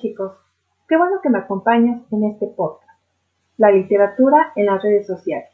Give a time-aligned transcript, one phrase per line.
[0.00, 2.98] Qué bueno que me acompañas en este podcast,
[3.56, 5.50] La literatura en las redes sociales.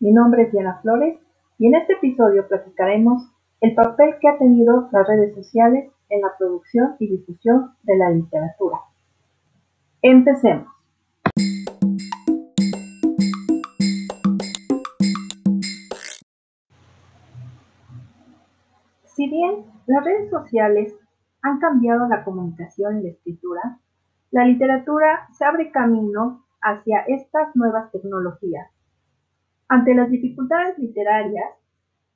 [0.00, 1.18] Mi nombre es Diana Flores
[1.58, 3.30] y en este episodio platicaremos
[3.60, 8.10] el papel que ha tenido las redes sociales en la producción y difusión de la
[8.10, 8.78] literatura.
[10.00, 10.68] Empecemos.
[19.14, 20.94] Si bien las redes sociales
[21.48, 23.78] han cambiado la comunicación y la escritura,
[24.30, 28.68] la literatura se abre camino hacia estas nuevas tecnologías.
[29.68, 31.50] Ante las dificultades literarias,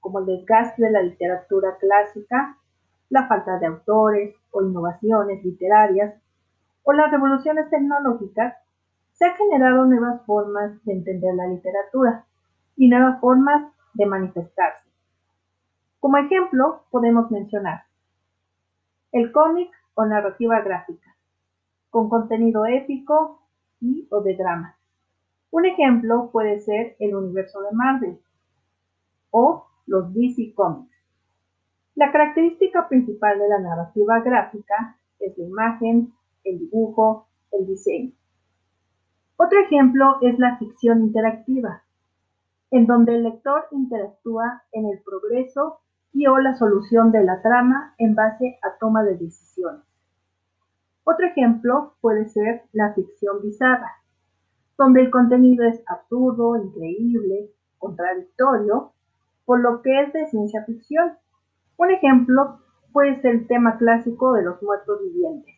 [0.00, 2.58] como el desgaste de la literatura clásica,
[3.08, 6.14] la falta de autores o innovaciones literarias,
[6.82, 8.54] o las revoluciones tecnológicas,
[9.12, 12.26] se han generado nuevas formas de entender la literatura
[12.76, 14.90] y nuevas formas de manifestarse.
[16.00, 17.84] Como ejemplo, podemos mencionar
[19.12, 21.14] el cómic o narrativa gráfica,
[21.90, 23.42] con contenido épico
[23.80, 24.76] y o de drama.
[25.50, 28.18] Un ejemplo puede ser el universo de Marvel
[29.30, 30.96] o los DC Comics.
[31.94, 38.12] La característica principal de la narrativa gráfica es la imagen, el dibujo, el diseño.
[39.36, 41.82] Otro ejemplo es la ficción interactiva,
[42.70, 45.80] en donde el lector interactúa en el progreso
[46.12, 49.82] y o la solución de la trama en base a toma de decisiones.
[51.04, 54.02] Otro ejemplo puede ser la ficción bizarra,
[54.78, 58.92] donde el contenido es absurdo, increíble, contradictorio,
[59.44, 61.14] por lo que es de ciencia ficción.
[61.76, 62.60] Un ejemplo
[62.92, 65.54] puede ser el tema clásico de los muertos vivientes,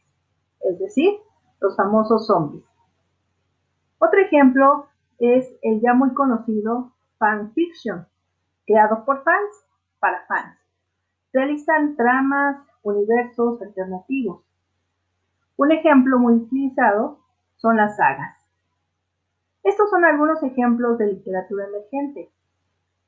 [0.61, 1.13] es decir,
[1.61, 2.65] los famosos zombies.
[3.99, 4.87] Otro ejemplo
[5.19, 8.07] es el ya muy conocido fanfiction,
[8.67, 9.65] creado por fans
[10.05, 10.59] para fans.
[11.33, 14.45] Realizan tramas, universos alternativos.
[15.57, 17.21] Un ejemplo muy utilizado
[17.57, 18.37] son las sagas.
[19.63, 22.31] Estos son algunos ejemplos de literatura emergente.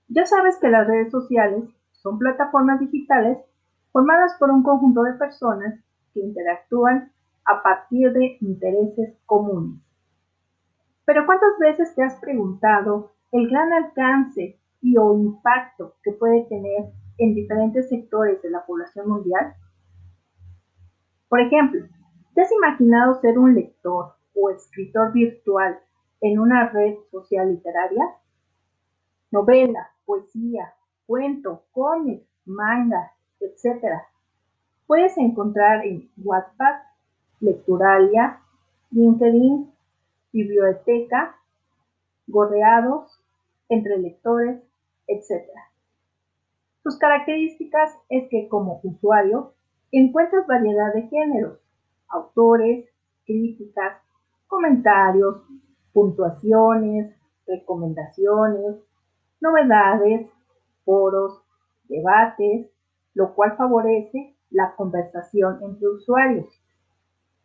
[0.09, 3.37] Ya sabes que las redes sociales son plataformas digitales
[3.92, 5.78] formadas por un conjunto de personas
[6.15, 7.12] que interactúan
[7.44, 9.82] a partir de intereses comunes.
[11.04, 14.59] Pero ¿cuántas veces te has preguntado el gran alcance
[14.97, 19.54] o impacto que puede tener en diferentes sectores de la población mundial?
[21.28, 21.86] Por ejemplo,
[22.34, 25.78] ¿te has imaginado ser un lector o escritor virtual
[26.20, 28.04] en una red social literaria?
[29.30, 30.74] Novela, poesía,
[31.06, 34.03] cuento, cómic, manga, etc.
[34.86, 36.84] Puedes encontrar en WhatsApp,
[37.41, 38.41] Lecturalia,
[38.91, 39.70] LinkedIn,
[40.32, 41.36] Biblioteca,
[42.26, 43.20] Gorreados,
[43.68, 44.62] Entre Lectores,
[45.06, 45.49] etc.
[46.83, 49.55] Sus características es que como usuario
[49.93, 51.59] encuentras variedad de géneros,
[52.09, 52.89] autores,
[53.25, 53.99] críticas,
[54.47, 55.43] comentarios,
[55.93, 57.15] puntuaciones,
[57.47, 58.77] recomendaciones,
[59.41, 60.31] novedades,
[60.84, 61.43] foros,
[61.84, 62.71] debates,
[63.15, 66.62] lo cual favorece la conversación entre usuarios.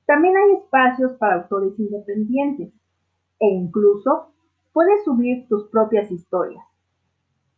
[0.06, 2.74] También hay espacios para autores independientes
[3.40, 4.34] e incluso
[4.74, 6.64] puedes subir tus propias historias.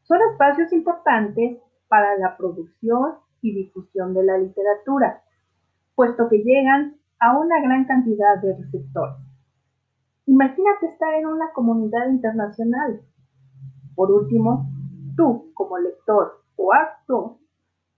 [0.04, 5.22] Son espacios importantes para la producción y difusión de la literatura,
[5.96, 9.16] puesto que llegan a una gran cantidad de receptores.
[10.26, 13.02] Imagínate estar en una comunidad internacional.
[13.96, 14.66] Por último,
[15.16, 17.38] tú, como lector o actor,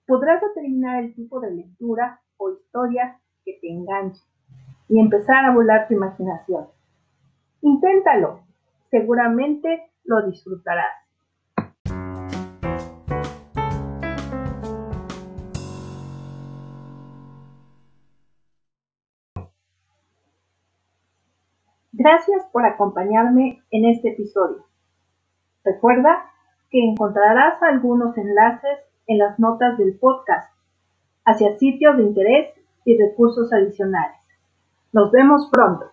[0.08, 4.22] podrás determinar el tipo de lectura o historia que te enganche
[4.90, 6.68] y empezar a volar tu imaginación.
[7.62, 8.42] Inténtalo,
[8.92, 11.05] seguramente lo disfrutarás.
[21.98, 24.66] Gracias por acompañarme en este episodio.
[25.64, 26.26] Recuerda
[26.70, 30.53] que encontrarás algunos enlaces en las notas del podcast
[31.24, 32.53] hacia sitios de interés
[32.84, 34.20] y recursos adicionales.
[34.92, 35.86] Nos vemos pronto.